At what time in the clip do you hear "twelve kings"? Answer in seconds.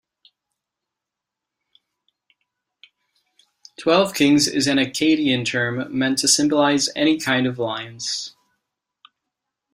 3.77-4.47